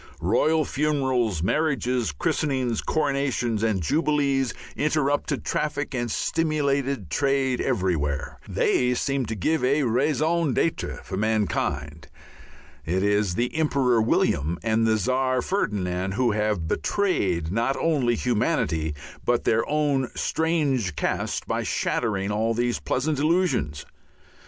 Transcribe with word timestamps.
Royal 0.23 0.65
funerals, 0.65 1.43
marriages, 1.43 2.11
christenings, 2.11 2.81
coronations, 2.81 3.61
and 3.61 3.83
jubilees 3.83 4.51
interrupted 4.75 5.45
traffic 5.45 5.93
and 5.93 6.09
stimulated 6.09 7.11
trade 7.11 7.61
everywhere. 7.61 8.39
They 8.49 8.95
seemed 8.95 9.27
to 9.27 9.35
give 9.35 9.63
a 9.63 9.83
raison 9.83 10.55
d'être 10.55 11.01
for 11.03 11.17
mankind. 11.17 12.07
It 12.83 13.03
is 13.03 13.35
the 13.35 13.55
Emperor 13.55 14.01
William 14.01 14.57
and 14.63 14.87
the 14.87 14.97
Czar 14.97 15.39
Ferdinand 15.43 16.13
who 16.15 16.31
have 16.31 16.67
betrayed 16.67 17.51
not 17.51 17.77
only 17.77 18.15
humanity 18.15 18.95
but 19.23 19.43
their 19.43 19.63
own 19.69 20.09
strange 20.15 20.95
caste 20.95 21.47
by 21.47 21.61
shattering 21.61 22.31
all 22.31 22.55
these 22.55 22.79
pleasant 22.79 23.19
illusions. 23.19 23.85